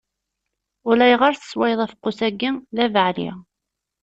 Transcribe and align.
Ulayɣer 0.89 1.33
tesswayeḍ 1.35 1.79
afeqqus-agi, 1.85 2.51
d 2.75 2.77
abeɛli. 2.85 3.29